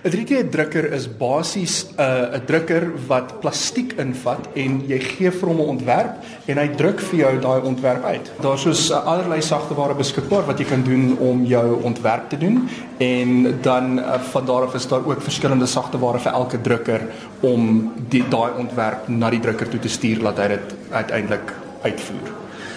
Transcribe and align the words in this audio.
'n 0.00 0.10
3D 0.10 0.48
drukker 0.50 0.92
is 0.92 1.06
basies 1.18 1.84
'n 1.84 2.00
uh, 2.00 2.36
'n 2.38 2.44
drukker 2.46 2.84
wat 3.06 3.40
plastiek 3.40 3.92
invat 4.00 4.48
en 4.54 4.80
jy 4.88 4.98
gee 4.98 5.30
vir 5.30 5.48
hom 5.48 5.60
'n 5.60 5.72
ontwerp 5.76 6.14
en 6.46 6.58
hy 6.58 6.68
druk 6.76 7.00
vir 7.00 7.18
jou 7.18 7.32
daai 7.40 7.60
ontwerp 7.60 8.04
uit. 8.04 8.32
Daar's 8.40 8.62
soos 8.62 8.90
uh, 8.90 9.04
allerlei 9.06 9.40
sagteware 9.42 9.94
beskikbaar 9.94 10.46
wat 10.46 10.58
jy 10.58 10.64
kan 10.64 10.82
doen 10.82 11.16
om 11.18 11.44
jou 11.44 11.82
ontwerp 11.82 12.28
te 12.30 12.38
doen 12.38 12.68
en 12.98 13.58
dan 13.62 13.98
uh, 13.98 14.20
van 14.32 14.46
daar 14.46 14.62
af 14.62 14.74
is 14.74 14.88
daar 14.88 15.04
ook 15.06 15.22
verskillende 15.22 15.66
sagteware 15.66 16.18
vir 16.18 16.32
elke 16.32 16.60
drukker 16.60 17.00
om 17.40 17.92
die 18.08 18.24
daai 18.28 18.52
ontwerp 18.58 19.08
na 19.08 19.30
die 19.30 19.40
drukker 19.40 19.68
toe 19.68 19.80
te 19.80 19.88
stuur 19.88 20.22
laat 20.22 20.38
hy 20.38 20.48
dit 20.48 20.74
uiteindelik 20.90 21.52
uitvoer. 21.82 22.32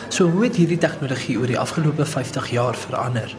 So 0.09 0.29
hoe 0.29 0.43
het 0.43 0.55
hierdie 0.55 0.77
tegnologie 0.77 1.37
oor 1.39 1.49
die 1.49 1.59
afgelope 1.59 2.05
50 2.05 2.51
jaar 2.51 2.75
verander? 2.75 3.35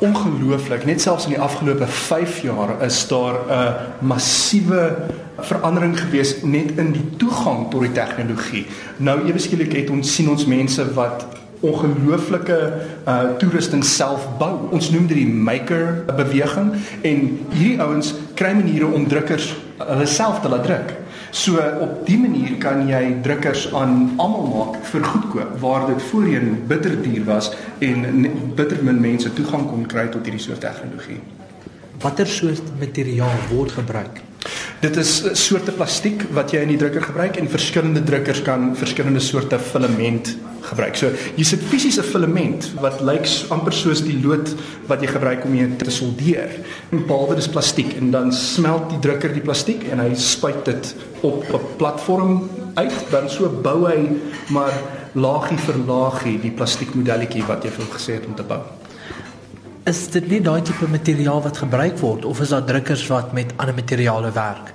Ongelooflik. 0.00 0.84
Net 0.84 1.00
selfs 1.00 1.24
in 1.24 1.34
die 1.34 1.40
afgelope 1.40 1.86
5 1.86 2.40
jaar 2.42 2.82
is 2.84 3.06
daar 3.08 3.34
'n 3.48 3.74
massiewe 4.06 4.96
verandering 5.38 6.00
gewees 6.00 6.42
net 6.42 6.76
in 6.76 6.92
die 6.92 7.16
toegang 7.16 7.70
tot 7.70 7.80
die 7.80 7.92
tegnologie. 7.92 8.66
Nou 8.96 9.26
ewe 9.26 9.38
skielik 9.38 9.72
het 9.72 9.90
ons 9.90 10.14
sien 10.14 10.28
ons 10.28 10.46
mense 10.46 10.92
wat 10.94 11.26
ongelooflike 11.60 12.72
uh 13.08 13.22
toerusting 13.38 13.84
self 13.84 14.28
bou. 14.38 14.68
Ons 14.70 14.90
noem 14.90 15.06
dit 15.06 15.16
die 15.16 15.28
maker 15.28 16.04
beweging 16.16 16.72
en 17.02 17.46
hierdie 17.50 17.80
ouens 17.80 18.14
kry 18.34 18.52
maniere 18.52 18.86
om 18.86 19.08
drukkers 19.08 19.54
hulle 19.78 20.06
self 20.06 20.40
te 20.40 20.48
laat 20.48 20.64
druk. 20.64 21.05
So 21.30 21.60
op 21.80 22.06
die 22.06 22.18
manier 22.18 22.56
kan 22.62 22.86
jy 22.88 23.16
drukkers 23.22 23.66
aan 23.74 24.14
almal 24.16 24.46
maak 24.52 24.78
vir 24.90 25.04
goedkoop 25.04 25.56
waar 25.60 25.86
dit 25.90 26.02
voorheen 26.10 26.62
bitter 26.68 26.94
duur 27.02 27.24
was 27.24 27.50
en 27.78 28.28
bitter 28.54 28.82
min 28.82 29.00
mense 29.00 29.32
toegang 29.32 29.66
kon 29.70 29.86
kry 29.86 30.06
tot 30.08 30.24
hierdie 30.24 30.42
soort 30.42 30.60
tegnologie. 30.60 31.20
Watter 32.00 32.26
soort 32.26 32.72
materiaal 32.78 33.46
word 33.50 33.72
gebruik? 33.72 34.22
Dit 34.76 34.96
is 35.00 35.10
soorte 35.40 35.72
plastiek 35.72 36.26
wat 36.36 36.52
jy 36.52 36.60
in 36.60 36.74
die 36.74 36.76
drukker 36.76 37.06
gebruik 37.08 37.38
en 37.40 37.48
verskillende 37.48 38.02
drukkers 38.04 38.42
kan 38.44 38.74
verskillende 38.76 39.22
soorte 39.24 39.56
filament 39.56 40.34
gebruik. 40.66 40.98
So 41.00 41.12
jy 41.38 41.46
sit 41.48 41.62
fisies 41.70 41.96
'n 41.98 42.04
filament 42.04 42.68
wat 42.82 43.00
lyk 43.00 43.24
amper 43.48 43.72
soos 43.72 44.02
die 44.04 44.18
lood 44.20 44.52
wat 44.86 45.00
jy 45.00 45.08
gebruik 45.08 45.44
om 45.44 45.54
jy 45.54 45.68
te 45.78 45.90
soldeer. 45.90 46.50
En 46.92 47.06
behalwe 47.06 47.36
dis 47.36 47.48
plastiek 47.48 47.96
en 47.96 48.10
dan 48.10 48.32
smelt 48.32 48.90
die 48.90 49.00
drukker 49.00 49.32
die 49.32 49.40
plastiek 49.40 49.88
en 49.90 49.98
hy 49.98 50.14
spuit 50.14 50.64
dit 50.64 50.94
op 51.22 51.44
'n 51.48 51.76
platform 51.78 52.50
uit, 52.74 53.10
dan 53.10 53.30
so 53.30 53.48
bou 53.48 53.86
hy 53.88 54.10
maar 54.50 54.74
laagie 55.14 55.58
vir 55.58 55.74
laagie 55.86 56.40
die 56.40 56.50
plastiekmodelletjie 56.50 57.46
wat 57.46 57.64
jy 57.64 57.70
vir 57.70 57.84
hom 57.84 57.94
gesê 57.94 58.12
het 58.12 58.26
om 58.26 58.34
te 58.34 58.42
bou. 58.42 58.60
Is 59.86 60.00
dit 60.10 60.24
nie 60.26 60.40
daai 60.42 60.64
tipe 60.66 60.88
materiaal 60.90 61.44
wat 61.44 61.60
gebruik 61.62 62.00
word 62.02 62.24
of 62.26 62.40
is 62.42 62.50
daar 62.50 62.64
drukkers 62.66 63.04
wat 63.06 63.28
met 63.32 63.52
ander 63.62 63.74
materiale 63.74 64.32
werk? 64.34 64.72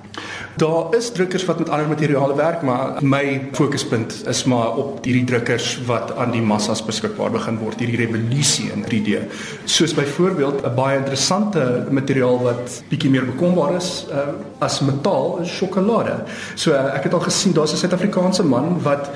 Daar 0.56 0.96
is 0.96 1.10
drukkers 1.12 1.44
wat 1.44 1.58
met 1.60 1.68
ander 1.68 1.88
materiale 1.88 2.36
werk, 2.36 2.62
maar 2.64 3.04
my 3.04 3.50
fokuspunt 3.52 4.22
is 4.28 4.40
maar 4.48 4.72
op 4.80 5.04
hierdie 5.04 5.26
drukkers 5.28 5.82
wat 5.84 6.16
aan 6.16 6.32
die 6.32 6.40
massas 6.40 6.80
beskikbaar 6.84 7.28
begin 7.36 7.60
word, 7.60 7.84
hierdie 7.84 8.00
revolusie 8.00 8.70
in 8.72 8.88
3D. 8.88 9.20
Soos 9.64 9.92
byvoorbeeld 9.92 10.64
'n 10.64 10.74
baie 10.80 10.96
interessante 10.96 11.86
materiaal 11.90 12.40
wat 12.48 12.80
bietjie 12.88 13.10
meer 13.10 13.28
bekombaar 13.28 13.76
is 13.76 14.06
uh, 14.08 14.32
as 14.64 14.80
metaal, 14.80 15.38
is 15.44 15.56
sjokolade. 15.56 16.22
So 16.54 16.72
uh, 16.72 16.96
ek 16.96 17.02
het 17.04 17.12
al 17.12 17.28
gesien 17.28 17.52
daar's 17.52 17.72
'n 17.72 17.84
Suid-Afrikaanse 17.84 18.44
man 18.44 18.80
wat 18.82 19.10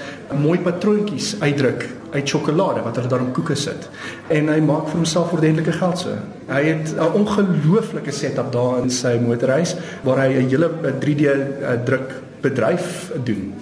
mooi 0.45 0.59
patroontjies 0.59 1.41
uitdruk 1.41 1.89
uit 2.11 2.29
sjokolade 2.29 2.83
wat 2.83 2.97
hulle 2.97 3.09
daarin 3.09 3.33
koeke 3.33 3.55
sit 3.55 3.89
en 4.29 4.49
hy 4.49 4.61
maak 4.61 4.89
vir 4.91 5.01
homself 5.01 5.33
ordentlike 5.33 5.73
geld 5.73 5.99
so. 5.99 6.17
Hy 6.49 6.63
het 6.65 6.95
'n 6.95 7.13
ongelooflike 7.21 8.13
setup 8.13 8.53
daar 8.53 8.83
in 8.83 8.91
sy 8.91 9.19
motorhuis 9.19 9.77
waar 10.03 10.19
hy 10.25 10.29
'n 10.35 10.49
hele 10.49 10.71
3D 11.01 11.21
uh, 11.21 11.77
druk 11.85 12.15
bedryf 12.41 13.13
doen. 13.25 13.55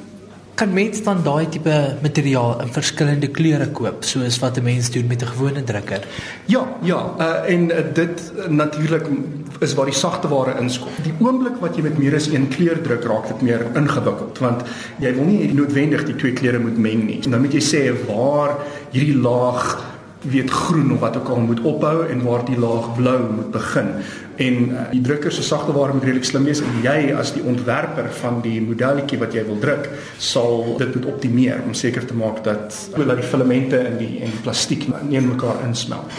Kan 0.54 0.70
mens 0.70 1.00
dan 1.02 1.22
daai 1.26 1.48
tipe 1.50 1.74
materiaal 2.02 2.60
in 2.62 2.68
verskillende 2.70 3.26
kleure 3.34 3.66
koop 3.74 4.04
soos 4.06 4.36
wat 4.38 4.58
'n 4.58 4.62
mens 4.62 4.90
doen 4.90 5.06
met 5.06 5.22
'n 5.22 5.26
gewone 5.26 5.64
drukker? 5.64 6.02
Ja, 6.46 6.62
ja, 6.82 7.14
uh, 7.18 7.52
en 7.54 7.70
uh, 7.70 7.76
dit 7.94 8.32
uh, 8.36 8.46
natuurlik 8.46 9.06
is 9.60 9.74
waar 9.74 9.84
die 9.84 9.94
sagte 9.94 10.28
ware 10.28 10.54
inskop. 10.60 10.92
Die 11.02 11.14
oomblik 11.18 11.56
wat 11.60 11.76
jy 11.76 11.82
met 11.82 11.98
meer 11.98 12.14
as 12.14 12.26
een 12.26 12.48
kleur 12.48 12.82
druk, 12.82 13.04
raak 13.04 13.26
dit 13.26 13.42
meer 13.42 13.66
ingewikkeld 13.74 14.38
want 14.38 14.62
jy 14.98 15.14
wil 15.14 15.24
nie 15.24 15.52
noodwendig 15.52 16.04
die 16.04 16.16
twee 16.16 16.32
kleure 16.32 16.58
moet 16.58 16.78
meng 16.78 17.06
nie. 17.06 17.20
Dan 17.20 17.40
moet 17.40 17.52
jy 17.52 17.60
sê 17.60 18.06
waar 18.06 18.56
hierdie 18.90 19.18
laag 19.18 19.83
weet 20.30 20.50
groen 20.50 20.92
of 20.92 21.00
wat 21.00 21.16
ook 21.16 21.28
al 21.28 21.40
moet 21.40 21.60
ophou 21.60 22.06
en 22.08 22.22
waar 22.22 22.44
die 22.44 22.58
laag 22.58 22.94
blou 22.96 23.18
moet 23.32 23.50
begin. 23.50 23.90
En 24.36 24.54
uh, 24.68 24.84
die 24.90 25.00
drukker 25.00 25.32
se 25.32 25.42
sagte 25.42 25.72
ware 25.72 25.92
moet 25.92 26.04
redelik 26.04 26.24
slim 26.24 26.44
wees 26.48 26.62
en 26.64 26.80
jy 26.82 27.12
as 27.14 27.34
die 27.36 27.44
ontwerper 27.46 28.08
van 28.20 28.40
die 28.44 28.60
modelletjie 28.64 29.18
wat 29.20 29.36
jy 29.36 29.44
wil 29.46 29.60
druk, 29.62 29.90
sal 30.18 30.74
dit 30.80 30.94
moet 30.96 31.10
optimeer 31.12 31.62
om 31.66 31.74
seker 31.74 32.06
te 32.06 32.16
maak 32.18 32.42
dat 32.44 32.74
dat 32.94 33.16
die 33.20 33.26
filamente 33.26 33.78
in 33.78 33.98
die 34.00 34.14
en 34.24 34.32
plastiek 34.42 34.88
nie 35.04 35.20
in 35.20 35.28
mekaar 35.28 35.60
insmelt. 35.66 36.10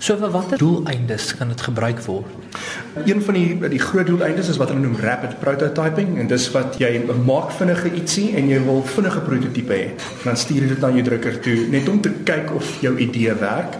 So 0.00 0.14
vir 0.16 0.30
watter 0.32 0.56
doeleindes 0.56 1.34
kan 1.36 1.50
dit 1.52 1.60
gebruik 1.60 1.98
word? 2.06 2.56
Een 3.04 3.18
van 3.22 3.36
die 3.36 3.68
die 3.68 3.80
groot 3.82 4.08
doeleindes 4.08 4.48
is 4.48 4.56
wat 4.56 4.70
hulle 4.72 4.80
noem 4.80 4.94
rapid 4.96 5.34
prototyping 5.42 6.14
en 6.22 6.30
dis 6.30 6.46
wat 6.54 6.78
jy 6.80 7.02
maak 7.26 7.52
vinnige 7.58 7.92
ietsie 7.98 8.30
en 8.40 8.48
jy 8.48 8.62
wil 8.64 8.80
vinnige 8.94 9.20
prototipe 9.26 9.76
hê. 9.76 9.90
Dan 10.24 10.40
stuur 10.40 10.64
jy 10.64 10.70
dit 10.72 10.88
aan 10.88 10.96
jou 10.96 11.04
drukker 11.10 11.36
toe 11.44 11.58
net 11.76 11.92
om 11.92 12.00
te 12.00 12.14
kyk 12.24 12.48
of 12.56 12.72
jou 12.80 12.94
idee 12.96 13.36
werk. 13.44 13.76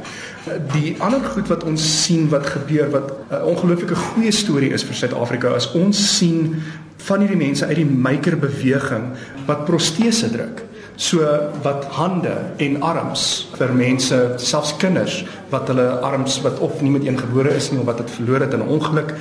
Die 0.76 0.92
ander 1.00 1.24
goed 1.24 1.48
wat 1.48 1.64
ons 1.64 1.88
sien 2.04 2.28
wat 2.28 2.52
gebeur 2.52 2.92
wat 2.92 3.16
'n 3.30 3.40
ongelooflike 3.54 3.96
goeie 4.12 4.32
storie 4.32 4.74
is 4.76 4.84
vir 4.84 5.00
Suid-Afrika 5.00 5.56
is 5.56 5.72
ons 5.72 6.18
sien 6.18 6.60
van 7.08 7.20
hierdie 7.20 7.46
mense 7.48 7.64
uit 7.64 7.80
die 7.80 7.92
maker 8.08 8.36
beweging 8.36 9.16
wat 9.46 9.64
protese 9.64 10.28
druk 10.28 10.68
so 11.00 11.24
wat 11.64 11.84
hande 11.96 12.34
en 12.60 12.82
arms 12.84 13.22
vir 13.56 13.72
mense 13.72 14.16
selfs 14.36 14.74
kinders 14.76 15.22
wat 15.50 15.68
hulle 15.68 15.86
arms 16.06 16.40
wat 16.44 16.58
of 16.58 16.80
nie 16.80 16.90
met 16.90 17.06
een 17.06 17.18
gebore 17.18 17.54
is 17.54 17.70
nie 17.70 17.80
of 17.80 17.86
wat 17.88 18.00
dit 18.02 18.10
verloor 18.10 18.40
het 18.40 18.52
in 18.52 18.62
'n 18.64 18.68
ongeluk 18.76 19.14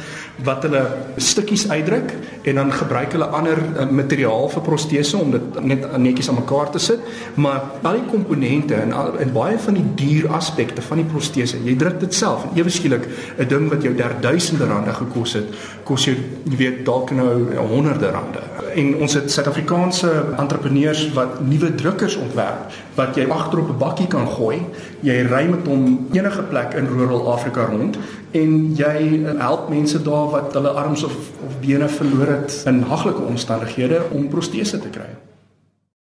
wat 0.44 0.63
hulle 0.63 0.84
stukkies 1.16 1.69
uitdruk 1.69 2.13
en 2.44 2.56
dan 2.56 2.72
gebruik 2.72 3.12
hulle 3.12 3.25
ander 3.25 3.57
uh, 3.57 3.90
materiaal 3.90 4.50
vir 4.50 4.62
protese 4.62 5.18
om 5.18 5.31
dit 5.31 5.63
net 5.63 5.97
netjies 5.97 6.29
aan 6.29 6.39
mekaar 6.39 6.69
te 6.69 6.79
sit 6.79 7.00
maar 7.35 7.62
al 7.81 7.94
die 7.94 8.09
komponente 8.12 8.75
en 8.75 8.91
al, 8.91 9.18
en 9.19 9.34
baie 9.34 9.57
van 9.57 9.73
die 9.73 9.88
duur 9.95 10.29
aspekte 10.31 10.81
van 10.81 10.97
die 10.97 11.06
protese 11.06 11.57
jy 11.63 11.75
druk 11.75 12.00
dit 12.00 12.13
self 12.13 12.44
en 12.44 12.57
ewe 12.57 12.69
skielik 12.69 13.07
'n 13.38 13.47
ding 13.47 13.69
wat 13.69 13.84
jou 13.84 13.95
derduisende 13.95 14.66
rande 14.66 14.94
gekos 14.94 15.34
het 15.34 15.47
kos 15.84 16.06
jou 16.06 16.16
jy 16.44 16.57
weet 16.57 16.85
dalk 16.85 17.12
nou 17.12 17.56
honderde 17.56 18.12
rande 18.12 18.41
en 18.75 18.95
ons 19.03 19.13
het 19.13 19.31
Suid-Afrikaanse 19.31 20.12
entrepreneurs 20.38 21.12
wat 21.13 21.39
nuwe 21.45 21.75
drukkers 21.75 22.16
ontwerp 22.16 22.73
wat 22.97 23.18
jy 23.18 23.28
agter 23.31 23.59
op 23.59 23.69
'n 23.69 23.78
bakkie 23.78 24.07
kan 24.07 24.28
gooi. 24.28 24.66
Jy 25.01 25.22
ry 25.31 25.45
met 25.50 25.68
hom 25.68 26.07
enige 26.19 26.44
plek 26.52 26.75
in 26.80 26.91
rural 26.91 27.31
Afrika 27.31 27.66
rond 27.72 27.97
en 28.31 28.53
jy 28.78 29.24
help 29.40 29.69
mense 29.72 30.02
daar 30.06 30.30
wat 30.35 30.53
hulle 30.57 30.75
arms 30.84 31.03
of 31.07 31.18
of 31.47 31.57
bene 31.63 31.88
verloor 31.90 32.28
het 32.35 32.62
in 32.69 32.84
haglike 32.91 33.25
omstandighede 33.31 34.03
om 34.12 34.30
protese 34.30 34.80
te 34.80 34.91
kry. 34.94 35.09